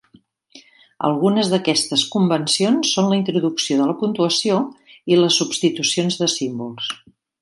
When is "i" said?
5.15-5.21